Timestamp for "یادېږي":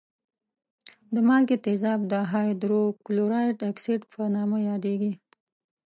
4.69-5.13